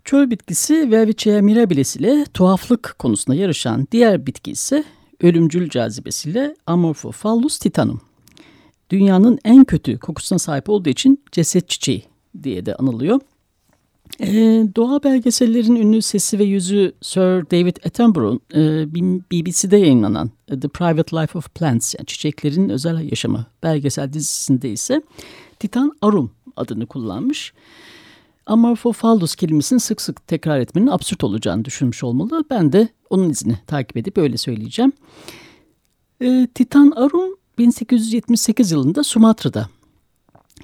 Çöl 0.03 0.29
bitkisi 0.29 0.73
Welwitschia 0.81 1.41
mirabilis 1.41 1.95
ile 1.95 2.25
tuhaflık 2.33 2.95
konusunda 2.99 3.37
yarışan 3.37 3.87
diğer 3.91 4.25
bitki 4.25 4.51
ise 4.51 4.83
ölümcül 5.21 5.69
cazibesiyle 5.69 6.55
Amorphophallus 6.67 7.59
titanum. 7.59 8.01
Dünyanın 8.89 9.39
en 9.43 9.65
kötü 9.65 9.99
kokusuna 9.99 10.39
sahip 10.39 10.69
olduğu 10.69 10.89
için 10.89 11.23
ceset 11.31 11.69
çiçeği 11.69 12.03
diye 12.43 12.65
de 12.65 12.75
anılıyor. 12.75 13.19
E, 14.19 14.27
doğa 14.75 15.03
belgesellerin 15.03 15.75
ünlü 15.75 16.01
sesi 16.01 16.39
ve 16.39 16.43
yüzü 16.43 16.93
Sir 17.01 17.51
David 17.51 17.77
Attenborough'un 17.85 18.41
e, 18.53 18.93
BBC'de 19.31 19.77
yayınlanan 19.77 20.31
The 20.47 20.67
Private 20.67 21.17
Life 21.17 21.37
of 21.37 21.49
Plants, 21.55 21.95
yani 21.97 22.05
çiçeklerin 22.05 22.69
özel 22.69 23.09
yaşamı 23.09 23.45
belgesel 23.63 24.13
dizisinde 24.13 24.69
ise 24.69 25.01
Titan 25.59 25.91
Arum 26.01 26.31
adını 26.55 26.85
kullanmış. 26.85 27.53
Amorphophallus 28.45 29.35
kelimesini 29.35 29.79
sık 29.79 30.01
sık 30.01 30.27
tekrar 30.27 30.59
etmenin 30.59 30.87
absürt 30.87 31.23
olacağını 31.23 31.65
düşünmüş 31.65 32.03
olmalı. 32.03 32.43
Ben 32.49 32.73
de 32.73 32.87
onun 33.09 33.29
izini 33.29 33.59
takip 33.67 33.97
edip 33.97 34.17
öyle 34.17 34.37
söyleyeceğim. 34.37 34.91
E, 36.21 36.47
Titan 36.55 36.93
Arum 36.95 37.35
1878 37.57 38.71
yılında 38.71 39.03
Sumatra'da 39.03 39.69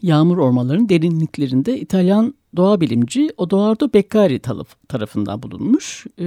yağmur 0.02 0.38
ormanlarının 0.38 0.90
derinliklerinde 0.90 1.80
İtalyan 1.80 2.34
doğa 2.56 2.82
bilimci 2.82 3.30
Odoardo 3.38 3.94
Beccari 3.94 4.40
tarafından 4.88 5.44
bulunmuş. 5.44 6.06
E, 6.20 6.26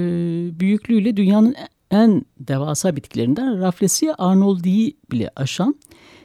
büyüklüğüyle 0.61 1.17
dünyanın 1.17 1.55
en 1.91 2.25
devasa 2.41 2.97
bitkilerinden 2.97 3.61
Rafflesia 3.61 4.15
arnoldi'yi 4.19 4.97
bile 5.11 5.31
aşan 5.37 5.75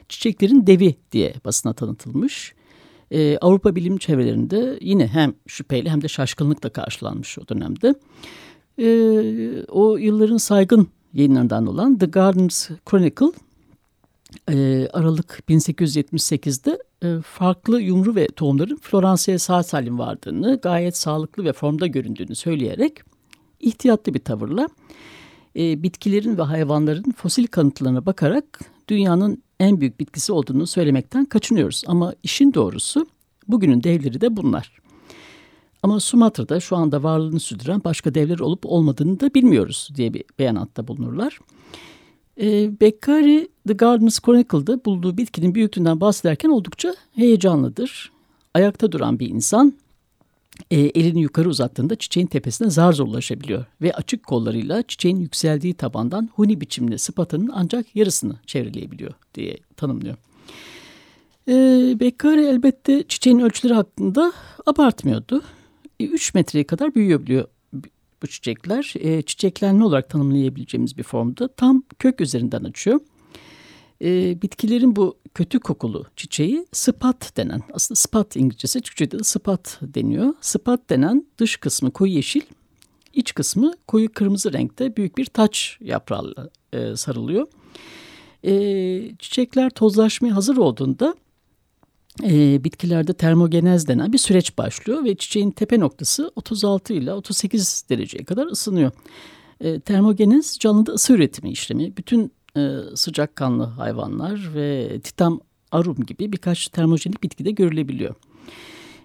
çiçeklerin 0.08 0.66
devi 0.66 0.96
diye 1.12 1.34
basına 1.44 1.72
tanıtılmış. 1.72 2.54
Ee, 3.10 3.38
Avrupa 3.38 3.76
bilim 3.76 3.98
çevrelerinde 3.98 4.78
yine 4.80 5.06
hem 5.06 5.34
şüpheyle 5.46 5.90
hem 5.90 6.02
de 6.02 6.08
şaşkınlıkla 6.08 6.70
karşılanmış 6.70 7.38
o 7.38 7.48
dönemde. 7.48 7.94
Ee, 8.78 9.64
o 9.68 9.96
yılların 9.96 10.36
saygın 10.36 10.88
yayınlarından 11.12 11.66
olan 11.66 11.98
The 11.98 12.06
Gardeners 12.06 12.70
Chronicle 12.90 13.32
e, 14.48 14.88
Aralık 14.92 15.42
1878'de 15.48 16.70
e, 16.70 16.78
farklı 17.24 17.80
yumru 17.80 18.14
ve 18.14 18.26
tohumların 18.26 18.76
Floransa'ya 18.76 19.38
sağ 19.38 19.62
salim 19.62 19.98
vardığını, 19.98 20.58
gayet 20.62 20.96
sağlıklı 20.96 21.44
ve 21.44 21.52
formda 21.52 21.86
göründüğünü 21.86 22.34
söyleyerek 22.34 22.98
ihtiyatlı 23.60 24.14
bir 24.14 24.18
tavırla 24.18 24.68
e, 25.56 25.82
bitkilerin 25.82 26.38
ve 26.38 26.42
hayvanların 26.42 27.12
fosil 27.12 27.46
kanıtlarına 27.46 28.06
bakarak 28.06 28.60
dünyanın 28.88 29.42
en 29.60 29.80
büyük 29.80 30.00
bitkisi 30.00 30.32
olduğunu 30.32 30.66
söylemekten 30.66 31.24
kaçınıyoruz. 31.24 31.82
Ama 31.86 32.14
işin 32.22 32.54
doğrusu 32.54 33.06
bugünün 33.48 33.82
devleri 33.82 34.20
de 34.20 34.36
bunlar. 34.36 34.80
Ama 35.82 36.00
Sumatra'da 36.00 36.60
şu 36.60 36.76
anda 36.76 37.02
varlığını 37.02 37.40
sürdüren 37.40 37.84
başka 37.84 38.14
devler 38.14 38.38
olup 38.38 38.66
olmadığını 38.66 39.20
da 39.20 39.34
bilmiyoruz 39.34 39.88
diye 39.94 40.14
bir 40.14 40.24
beyanatta 40.38 40.88
bulunurlar. 40.88 41.38
E, 42.40 42.80
Beccari 42.80 43.48
The 43.68 43.72
Gardens 43.72 44.20
Chronicle'da 44.20 44.84
bulduğu 44.84 45.16
bitkinin 45.16 45.54
büyüklüğünden 45.54 46.00
bahsederken 46.00 46.48
oldukça 46.48 46.94
heyecanlıdır. 47.14 48.12
Ayakta 48.54 48.92
duran 48.92 49.18
bir 49.18 49.28
insan 49.28 49.74
e, 50.70 50.80
elini 50.80 51.22
yukarı 51.22 51.48
uzattığında 51.48 51.96
çiçeğin 51.96 52.26
tepesine 52.26 52.70
zar 52.70 52.92
zor 52.92 53.06
ulaşabiliyor. 53.06 53.64
Ve 53.82 53.92
açık 53.92 54.26
kollarıyla 54.26 54.82
çiçeğin 54.82 55.16
yükseldiği 55.16 55.74
tabandan 55.74 56.28
huni 56.34 56.60
biçimli 56.60 56.98
sıpatının 56.98 57.50
ancak 57.54 57.96
yarısını 57.96 58.36
çevreleyebiliyor 58.46 59.12
diye 59.34 59.56
tanımlıyor. 59.76 60.16
E, 61.48 61.52
Beccari 62.00 62.44
elbette 62.44 63.04
çiçeğin 63.08 63.38
ölçüleri 63.38 63.74
hakkında 63.74 64.32
abartmıyordu. 64.66 65.42
E, 66.00 66.04
3 66.04 66.34
metreye 66.34 66.64
kadar 66.64 66.94
büyüyebiliyor 66.94 67.44
bu 68.22 68.26
çiçekler. 68.26 68.94
E, 68.98 69.22
çiçeklenme 69.22 69.84
olarak 69.84 70.08
tanımlayabileceğimiz 70.08 70.98
bir 70.98 71.02
formda 71.02 71.48
tam 71.48 71.82
kök 71.98 72.20
üzerinden 72.20 72.64
açıyor. 72.64 73.00
E, 74.02 74.42
bitkilerin 74.42 74.96
bu 74.96 75.18
kötü 75.34 75.60
kokulu 75.60 76.06
çiçeği 76.16 76.66
spat 76.72 77.36
denen, 77.36 77.62
aslında 77.72 77.96
spat 77.96 78.36
İngilizcesi, 78.36 78.80
Türkçe'de 78.80 79.18
de 79.18 79.24
spat 79.24 79.78
deniyor. 79.82 80.34
Spat 80.40 80.90
denen 80.90 81.26
dış 81.38 81.56
kısmı 81.56 81.90
koyu 81.90 82.12
yeşil, 82.12 82.42
iç 83.12 83.34
kısmı 83.34 83.72
koyu 83.86 84.12
kırmızı 84.12 84.52
renkte 84.52 84.96
büyük 84.96 85.16
bir 85.16 85.26
taç 85.26 85.78
yaprağıyla 85.80 86.48
e, 86.72 86.96
sarılıyor. 86.96 87.46
E, 88.44 88.52
çiçekler 89.18 89.70
tozlaşmaya 89.70 90.36
hazır 90.36 90.56
olduğunda 90.56 91.14
e, 92.22 92.64
bitkilerde 92.64 93.12
termogenez 93.12 93.88
denen 93.88 94.12
bir 94.12 94.18
süreç 94.18 94.58
başlıyor 94.58 95.04
ve 95.04 95.14
çiçeğin 95.14 95.50
tepe 95.50 95.80
noktası 95.80 96.32
36 96.36 96.92
ile 96.92 97.12
38 97.12 97.84
dereceye 97.90 98.24
kadar 98.24 98.46
ısınıyor. 98.46 98.90
E, 99.60 99.80
termogenez 99.80 100.58
canlıda 100.60 100.92
ısı 100.92 101.12
üretimi 101.12 101.50
işlemi. 101.50 101.96
Bütün 101.96 102.32
e, 102.56 102.76
sıcakkanlı 102.94 103.64
hayvanlar 103.64 104.54
ve 104.54 105.00
titam 105.00 105.40
arum 105.72 105.96
gibi 106.06 106.32
birkaç 106.32 106.68
termojenik 106.68 107.22
bitkide 107.22 107.50
görülebiliyor. 107.50 108.14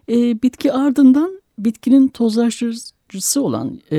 E, 0.09 0.41
bitki 0.41 0.73
ardından 0.73 1.41
bitkinin 1.59 2.07
tozlaştırıcısı 2.07 3.41
olan 3.41 3.81
e, 3.91 3.97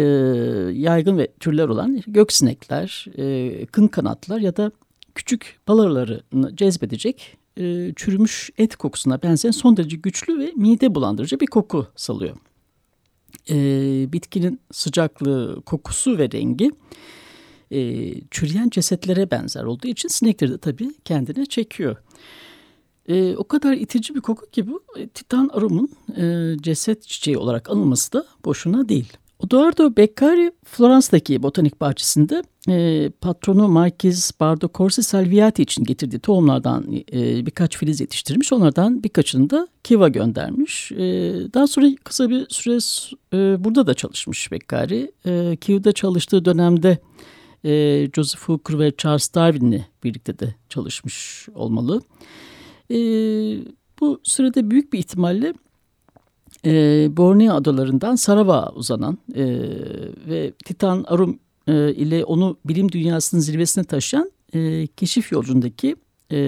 yaygın 0.73 1.19
ve 1.19 1.29
türler 1.41 1.69
olan 1.69 2.03
göksinekler, 2.07 3.07
e, 3.19 3.67
kın 3.67 3.89
kanatlar 3.89 4.41
ya 4.41 4.57
da 4.57 4.73
küçük 5.15 5.59
balarlarını 5.69 6.57
cezbedecek 6.57 7.37
e, 7.57 7.93
çürümüş 7.97 8.51
et 8.59 8.77
kokusuna 8.77 9.23
benzeyen 9.23 9.53
son 9.53 9.77
derece 9.77 9.97
güçlü 9.97 10.39
ve 10.39 10.53
mide 10.57 10.95
bulandırıcı 10.95 11.41
bir 11.41 11.47
koku 11.47 11.87
salıyor. 11.97 12.37
E, 13.51 13.57
bitkinin 14.13 14.61
sıcaklığı, 14.73 15.63
kokusu 15.67 16.19
ve 16.19 16.31
rengi 16.31 16.71
e, 17.71 18.13
çürüyen 18.31 18.69
cesetlere 18.71 19.31
benzer 19.31 19.65
olduğu 19.65 19.87
için 19.87 20.09
sinekleri 20.09 20.53
de 20.53 20.59
tabii 20.59 20.95
kendine 21.05 21.47
çekiyor. 21.47 21.97
E, 23.09 23.37
o 23.37 23.45
kadar 23.45 23.73
itici 23.73 24.15
bir 24.15 24.21
koku 24.21 24.51
ki 24.51 24.67
bu 24.67 24.83
e, 24.97 25.09
Titan 25.09 25.51
aromun 25.53 25.91
e, 26.17 26.55
ceset 26.61 27.03
çiçeği 27.03 27.39
olarak 27.39 27.71
anılması 27.71 28.13
da 28.13 28.27
boşuna 28.45 28.89
değil. 28.89 29.13
Odoardo 29.39 29.97
Beccari 29.97 30.53
Florans'taki 30.65 31.43
botanik 31.43 31.81
bahçesinde 31.81 32.43
e, 32.69 33.11
patronu 33.21 33.69
Marquis 33.69 34.41
Bardo 34.41 34.69
Corsi 34.75 35.03
Salviati 35.03 35.63
için 35.63 35.85
getirdiği 35.85 36.19
tohumlardan 36.19 36.85
e, 37.13 37.47
birkaç 37.47 37.77
filiz 37.77 38.01
yetiştirmiş. 38.01 38.53
Onlardan 38.53 39.03
birkaçını 39.03 39.51
da 39.51 39.69
Kiva 39.85 40.09
göndermiş. 40.09 40.93
E, 40.93 40.99
daha 41.55 41.67
sonra 41.67 41.87
kısa 42.05 42.31
bir 42.31 42.47
süre 42.49 42.79
e, 43.33 43.65
burada 43.65 43.87
da 43.87 43.95
çalışmış 43.95 44.53
Beccari. 44.53 45.13
E, 45.27 45.57
Kiva'da 45.61 45.93
çalıştığı 45.93 46.45
dönemde 46.45 46.99
e, 47.65 48.09
Joseph 48.15 48.43
Hooker 48.43 48.79
ve 48.79 48.93
Charles 48.97 49.35
Darwin'le 49.35 49.85
birlikte 50.05 50.39
de 50.39 50.55
çalışmış 50.69 51.49
olmalı. 51.55 52.03
E, 52.91 52.97
bu 54.01 54.21
sürede 54.23 54.71
büyük 54.71 54.93
bir 54.93 54.99
ihtimalle 54.99 55.55
e, 56.65 56.71
Borneo 57.17 57.55
adalarından 57.55 58.15
Sarawak'a 58.15 58.73
uzanan 58.73 59.19
e, 59.35 59.45
ve 60.29 60.53
Titan 60.65 61.05
Arum 61.09 61.39
e, 61.67 61.95
ile 61.95 62.25
onu 62.25 62.57
bilim 62.65 62.93
dünyasının 62.93 63.41
zirvesine 63.41 63.85
taşıyan 63.85 64.31
e, 64.55 64.87
keşif 64.87 65.33
yolcundaki 65.33 65.97
e, 66.31 66.39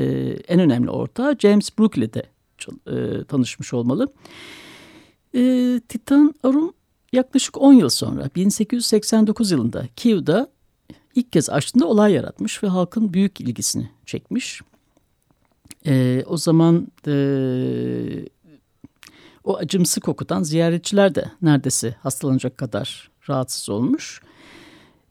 en 0.48 0.60
önemli 0.60 0.90
ortağı 0.90 1.36
James 1.38 1.78
Brooke 1.78 2.00
ile 2.00 2.14
de 2.14 2.22
e, 2.86 3.24
tanışmış 3.24 3.74
olmalı. 3.74 4.12
E, 5.34 5.80
Titan 5.88 6.34
Arum 6.42 6.72
yaklaşık 7.12 7.58
10 7.60 7.72
yıl 7.72 7.88
sonra 7.88 8.30
1889 8.36 9.50
yılında 9.50 9.86
Kiev'da 9.96 10.50
ilk 11.14 11.32
kez 11.32 11.50
açtığında 11.50 11.86
olay 11.86 12.12
yaratmış 12.12 12.62
ve 12.62 12.68
halkın 12.68 13.12
büyük 13.12 13.40
ilgisini 13.40 13.90
çekmiş. 14.06 14.60
E, 15.86 16.24
o 16.26 16.36
zaman 16.36 16.88
e, 17.06 17.12
o 19.48 19.56
acımsı 19.56 20.00
kokudan 20.00 20.42
ziyaretçiler 20.42 21.14
de 21.14 21.24
neredeyse 21.42 21.94
hastalanacak 22.02 22.58
kadar 22.58 23.10
rahatsız 23.28 23.68
olmuş. 23.68 24.20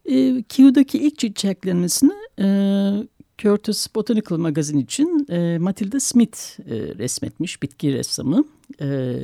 E, 0.06 0.43
Kiyu'daki 0.43 0.97
ilk 0.97 1.19
çiçeklenmesini 1.19 2.13
e, 2.39 2.47
Curtis 3.38 3.95
Botanical 3.95 4.38
Magazine 4.38 4.82
için 4.82 5.28
e, 5.30 5.58
Matilda 5.58 6.00
Smith 6.00 6.60
e, 6.60 6.76
resmetmiş, 6.97 7.63
bitki 7.63 7.93
ressamı. 7.93 8.43
E, 8.82 9.15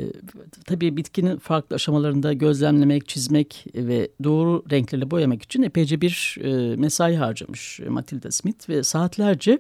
tabii 0.66 0.98
bitkinin 0.98 1.38
farklı 1.38 1.76
aşamalarında 1.76 2.34
gözlemlemek, 2.34 3.08
çizmek 3.08 3.66
ve 3.76 4.10
doğru 4.24 4.64
renklerle 4.72 5.12
boyamak 5.12 5.44
için 5.44 5.64
epeyce 5.64 6.02
bir 6.02 6.38
e, 6.42 6.76
mesai 6.76 7.16
harcamış 7.16 7.80
Matilda 7.88 8.32
Smith 8.32 8.70
ve 8.70 8.84
saatlerce 8.84 9.60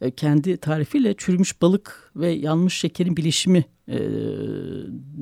e, 0.00 0.10
kendi 0.10 0.56
tarifiyle 0.56 1.14
çürümüş 1.18 1.62
balık 1.62 2.12
ve 2.16 2.28
yanmış 2.28 2.74
şekerin 2.74 3.16
bilişimi 3.16 3.64
e, 3.92 3.98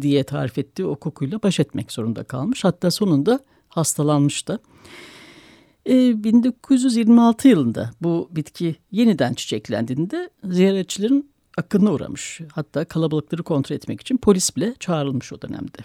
diye 0.00 0.24
tarif 0.24 0.58
ettiği 0.58 0.84
o 0.84 0.96
kokuyla 0.96 1.42
baş 1.42 1.60
etmek 1.60 1.92
zorunda 1.92 2.24
kalmış. 2.24 2.64
Hatta 2.64 2.90
sonunda 2.90 3.40
hastalanmış 3.68 4.48
da. 4.48 4.58
E, 5.86 6.24
1926 6.24 7.48
yılında 7.48 7.90
bu 8.00 8.28
bitki 8.32 8.76
yeniden 8.90 9.34
çiçeklendiğinde 9.34 10.30
ziyaretçilerin 10.44 11.30
akınına 11.58 11.92
uğramış. 11.92 12.40
Hatta 12.52 12.84
kalabalıkları 12.84 13.42
kontrol 13.42 13.76
etmek 13.76 14.00
için 14.00 14.16
polis 14.16 14.56
bile 14.56 14.74
çağrılmış 14.80 15.32
o 15.32 15.42
dönemde. 15.42 15.78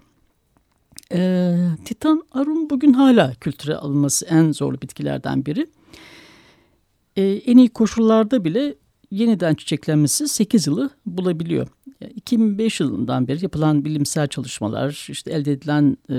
E, 1.12 1.56
Titan 1.86 2.24
arum 2.32 2.70
bugün 2.70 2.94
hala 2.94 3.34
kültüre 3.34 3.76
alınması 3.76 4.26
en 4.26 4.52
zorlu 4.52 4.82
bitkilerden 4.82 5.46
biri. 5.46 5.68
E, 7.16 7.24
en 7.24 7.58
iyi 7.58 7.70
koşullarda 7.70 8.46
bile 8.46 8.76
yeniden 9.16 9.54
çiçeklenmesi 9.56 10.28
8 10.28 10.68
yılı 10.68 10.90
bulabiliyor. 11.06 11.68
2005 12.16 12.80
yılından 12.80 13.28
beri 13.28 13.44
yapılan 13.44 13.86
bilimsel 13.86 14.28
çalışmalar, 14.28 15.08
işte 15.10 15.32
elde 15.32 15.52
edilen 15.52 15.98
e, 16.10 16.16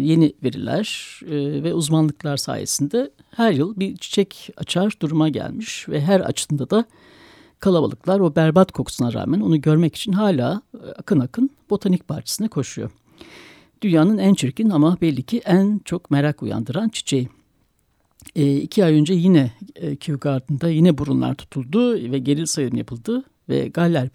yeni 0.00 0.32
veriler 0.42 1.20
e, 1.26 1.62
ve 1.62 1.74
uzmanlıklar 1.74 2.36
sayesinde 2.36 3.10
her 3.30 3.52
yıl 3.52 3.76
bir 3.76 3.96
çiçek 3.96 4.50
açar 4.56 4.92
duruma 5.02 5.28
gelmiş 5.28 5.88
ve 5.88 6.00
her 6.00 6.20
açtığında 6.20 6.70
da 6.70 6.84
kalabalıklar 7.58 8.20
o 8.20 8.36
berbat 8.36 8.72
kokusuna 8.72 9.12
rağmen 9.12 9.40
onu 9.40 9.60
görmek 9.60 9.96
için 9.96 10.12
hala 10.12 10.62
e, 10.74 10.86
akın 10.86 11.20
akın 11.20 11.50
botanik 11.70 12.08
bahçesine 12.08 12.48
koşuyor. 12.48 12.90
Dünyanın 13.82 14.18
en 14.18 14.34
çirkin 14.34 14.70
ama 14.70 14.98
belli 15.00 15.22
ki 15.22 15.42
en 15.44 15.80
çok 15.84 16.10
merak 16.10 16.42
uyandıran 16.42 16.88
çiçeği. 16.88 17.28
E, 18.36 18.56
iki 18.56 18.84
ay 18.84 18.94
önce 18.94 19.14
yine 19.14 19.52
e, 19.74 19.96
Kew 19.96 20.28
Garden'da 20.28 20.68
yine 20.68 20.98
burunlar 20.98 21.34
tutuldu 21.34 21.94
ve 22.12 22.18
geril 22.18 22.46
sayım 22.46 22.76
yapıldı 22.76 23.24
ve 23.48 23.68
Galler 23.68 24.08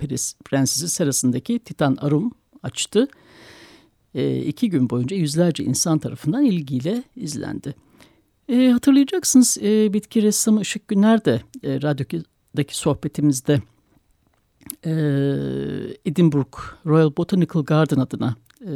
Prensesi 0.45 0.89
serasındaki 0.89 1.59
Titan 1.59 1.97
Arum 2.01 2.31
açtı. 2.63 3.07
E, 4.15 4.37
iki 4.37 4.69
gün 4.69 4.89
boyunca 4.89 5.17
yüzlerce 5.17 5.63
insan 5.63 5.99
tarafından 5.99 6.45
ilgiyle 6.45 7.03
izlendi. 7.15 7.75
E, 8.49 8.69
hatırlayacaksınız 8.69 9.57
e, 9.61 9.93
bitki 9.93 10.21
ressamı 10.21 10.61
Işık 10.61 10.87
Güner 10.87 11.25
de 11.25 11.41
e, 11.63 11.81
radyodaki 11.81 12.77
sohbetimizde 12.77 13.61
e, 14.85 14.91
Edinburgh 16.05 16.57
Royal 16.85 17.11
Botanical 17.17 17.63
Garden 17.63 17.99
adına 17.99 18.35
e, 18.67 18.71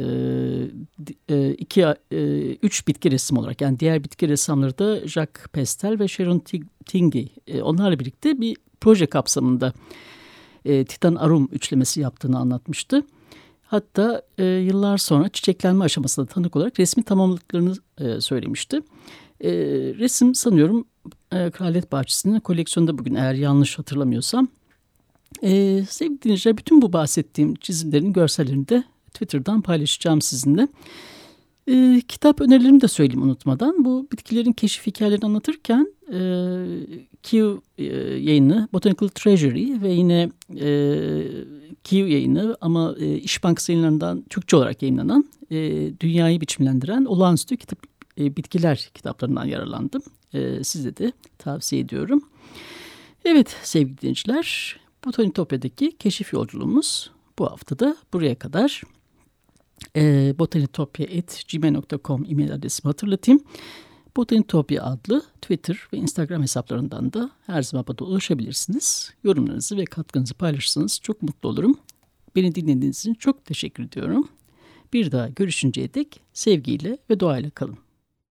e, 1.28 1.50
iki, 1.50 1.82
e, 2.10 2.50
üç 2.62 2.88
bitki 2.88 3.10
resim 3.10 3.36
olarak 3.36 3.60
yani 3.60 3.80
diğer 3.80 4.04
bitki 4.04 4.28
ressamları 4.28 4.78
da 4.78 5.08
Jacques 5.08 5.46
Pestel 5.52 5.98
ve 5.98 6.08
Sharon 6.08 6.42
Tingey 6.86 7.32
onlarla 7.62 7.98
birlikte 7.98 8.40
bir 8.40 8.56
proje 8.80 9.06
kapsamında 9.06 9.72
Titan 10.64 11.14
Arum 11.14 11.48
üçlemesi 11.52 12.00
yaptığını 12.00 12.38
anlatmıştı. 12.38 13.02
Hatta 13.62 14.22
yıllar 14.38 14.98
sonra 14.98 15.28
çiçeklenme 15.28 15.84
aşamasında 15.84 16.26
tanık 16.26 16.56
olarak 16.56 16.80
resmi 16.80 17.02
tamamladıklarını 17.02 17.74
söylemişti. 18.20 18.80
resim 19.98 20.34
sanıyorum 20.34 20.84
Kraliyet 21.30 21.92
Bahçesi'nin 21.92 22.40
koleksiyonunda 22.40 22.98
bugün 22.98 23.14
eğer 23.14 23.34
yanlış 23.34 23.78
hatırlamıyorsam. 23.78 24.48
sevgili 25.88 26.22
dinleyiciler 26.22 26.56
bütün 26.56 26.82
bu 26.82 26.92
bahsettiğim 26.92 27.54
çizimlerin 27.54 28.12
görsellerini 28.12 28.68
de 28.68 28.84
Twitter'dan 29.14 29.62
paylaşacağım 29.62 30.22
sizinle. 30.22 30.68
E, 31.68 32.02
kitap 32.08 32.40
önerilerimi 32.40 32.80
de 32.80 32.88
söyleyeyim 32.88 33.22
unutmadan. 33.22 33.84
Bu 33.84 34.08
bitkilerin 34.12 34.52
keşif 34.52 34.86
hikayelerini 34.86 35.24
anlatırken 35.24 35.94
e, 36.12 36.18
Q 37.22 37.60
e, 37.78 37.84
yayını, 38.18 38.68
Botanical 38.72 39.08
Treasury 39.08 39.82
ve 39.82 39.92
yine 39.92 40.30
e, 40.60 40.68
Q 41.84 41.96
yayını 41.96 42.56
ama 42.60 42.94
e, 42.98 43.16
İş 43.16 43.44
Bankası 43.44 43.72
yayınlarından 43.72 44.22
Türkçe 44.30 44.56
olarak 44.56 44.82
yayınlanan 44.82 45.24
e, 45.50 45.56
Dünyayı 46.00 46.40
Biçimlendiren 46.40 47.04
Olağanüstü 47.04 47.56
Kitap, 47.56 47.78
e, 48.18 48.36
Bitkiler 48.36 48.90
kitaplarından 48.94 49.44
yararlandım. 49.44 50.02
E, 50.34 50.64
size 50.64 50.96
de 50.96 51.12
tavsiye 51.38 51.82
ediyorum. 51.82 52.22
Evet 53.24 53.56
sevgili 53.62 54.00
dinleyiciler, 54.00 54.76
Botanitopya'daki 55.04 55.96
keşif 55.96 56.32
yolculuğumuz 56.32 57.10
bu 57.38 57.46
hafta 57.50 57.78
da 57.78 57.96
buraya 58.12 58.34
kadar 58.34 58.82
e, 59.96 60.34
botanitopya.gmail.com 60.38 62.24
e-mail 62.28 62.54
adresimi 62.54 62.88
hatırlatayım. 62.88 63.40
Botanitopya 64.16 64.84
adlı 64.84 65.22
Twitter 65.42 65.78
ve 65.92 65.96
Instagram 65.96 66.42
hesaplarından 66.42 67.12
da 67.12 67.30
her 67.46 67.62
zaman 67.62 67.86
bana 67.88 68.08
ulaşabilirsiniz. 68.08 69.12
Yorumlarınızı 69.24 69.76
ve 69.76 69.84
katkınızı 69.84 70.34
paylaşırsanız 70.34 71.00
çok 71.02 71.22
mutlu 71.22 71.48
olurum. 71.48 71.78
Beni 72.36 72.54
dinlediğiniz 72.54 72.98
için 72.98 73.14
çok 73.14 73.44
teşekkür 73.44 73.84
ediyorum. 73.84 74.28
Bir 74.92 75.12
daha 75.12 75.28
görüşünceye 75.28 75.94
dek 75.94 76.20
sevgiyle 76.32 76.98
ve 77.10 77.20
doğayla 77.20 77.50
kalın. 77.50 77.83